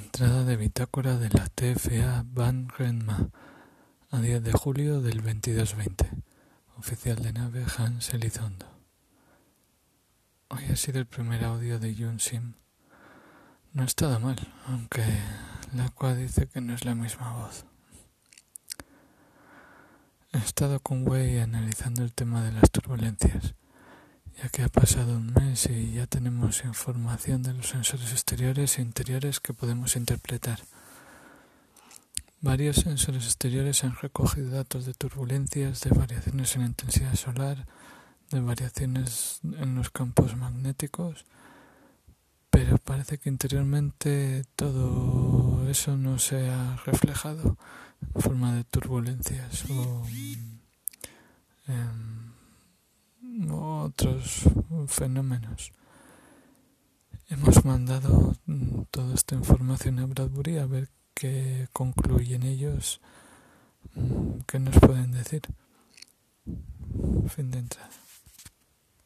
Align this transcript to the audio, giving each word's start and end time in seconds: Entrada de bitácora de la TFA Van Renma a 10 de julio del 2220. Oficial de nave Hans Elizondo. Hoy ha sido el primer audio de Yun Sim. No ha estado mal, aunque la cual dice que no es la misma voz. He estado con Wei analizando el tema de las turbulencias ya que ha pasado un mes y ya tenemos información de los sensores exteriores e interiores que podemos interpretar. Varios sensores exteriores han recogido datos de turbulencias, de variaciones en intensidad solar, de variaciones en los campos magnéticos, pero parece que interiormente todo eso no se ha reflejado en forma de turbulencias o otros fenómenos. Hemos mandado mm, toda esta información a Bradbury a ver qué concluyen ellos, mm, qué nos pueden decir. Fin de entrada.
Entrada 0.00 0.44
de 0.44 0.56
bitácora 0.56 1.16
de 1.16 1.28
la 1.28 1.48
TFA 1.48 2.24
Van 2.28 2.68
Renma 2.68 3.30
a 4.10 4.20
10 4.20 4.44
de 4.44 4.52
julio 4.52 5.00
del 5.00 5.16
2220. 5.16 6.08
Oficial 6.78 7.16
de 7.16 7.32
nave 7.32 7.66
Hans 7.76 8.14
Elizondo. 8.14 8.66
Hoy 10.50 10.64
ha 10.70 10.76
sido 10.76 11.00
el 11.00 11.06
primer 11.06 11.44
audio 11.44 11.80
de 11.80 11.96
Yun 11.96 12.20
Sim. 12.20 12.54
No 13.72 13.82
ha 13.82 13.86
estado 13.86 14.20
mal, 14.20 14.36
aunque 14.68 15.04
la 15.74 15.88
cual 15.90 16.16
dice 16.18 16.46
que 16.46 16.60
no 16.60 16.74
es 16.74 16.84
la 16.84 16.94
misma 16.94 17.32
voz. 17.32 17.64
He 20.32 20.38
estado 20.38 20.78
con 20.78 21.08
Wei 21.08 21.40
analizando 21.40 22.04
el 22.04 22.14
tema 22.14 22.44
de 22.44 22.52
las 22.52 22.70
turbulencias 22.70 23.54
ya 24.42 24.48
que 24.48 24.62
ha 24.62 24.68
pasado 24.68 25.16
un 25.16 25.32
mes 25.32 25.68
y 25.68 25.92
ya 25.92 26.06
tenemos 26.06 26.64
información 26.64 27.42
de 27.42 27.54
los 27.54 27.68
sensores 27.68 28.12
exteriores 28.12 28.78
e 28.78 28.82
interiores 28.82 29.40
que 29.40 29.52
podemos 29.52 29.96
interpretar. 29.96 30.60
Varios 32.40 32.76
sensores 32.76 33.24
exteriores 33.24 33.82
han 33.82 33.96
recogido 34.00 34.50
datos 34.50 34.86
de 34.86 34.94
turbulencias, 34.94 35.80
de 35.80 35.90
variaciones 35.90 36.54
en 36.54 36.62
intensidad 36.62 37.16
solar, 37.16 37.66
de 38.30 38.40
variaciones 38.40 39.40
en 39.42 39.74
los 39.74 39.90
campos 39.90 40.36
magnéticos, 40.36 41.24
pero 42.50 42.78
parece 42.78 43.18
que 43.18 43.28
interiormente 43.28 44.44
todo 44.54 45.68
eso 45.68 45.96
no 45.96 46.20
se 46.20 46.48
ha 46.48 46.76
reflejado 46.86 47.56
en 48.14 48.22
forma 48.22 48.54
de 48.54 48.62
turbulencias 48.62 49.64
o 49.70 50.06
otros 53.98 54.44
fenómenos. 54.86 55.72
Hemos 57.28 57.64
mandado 57.64 58.36
mm, 58.46 58.82
toda 58.92 59.12
esta 59.14 59.34
información 59.34 59.98
a 59.98 60.06
Bradbury 60.06 60.58
a 60.58 60.66
ver 60.66 60.88
qué 61.14 61.66
concluyen 61.72 62.44
ellos, 62.44 63.00
mm, 63.94 64.42
qué 64.46 64.60
nos 64.60 64.78
pueden 64.78 65.10
decir. 65.10 65.42
Fin 67.26 67.50
de 67.50 67.58
entrada. 67.58 67.90